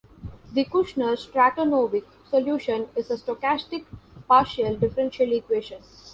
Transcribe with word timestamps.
The 0.51 0.65
Kushner-Stratonovich 0.65 2.07
solution 2.27 2.87
is 2.95 3.11
a 3.11 3.17
stochastic 3.17 3.85
partial 4.27 4.75
differential 4.75 5.31
equation. 5.31 5.83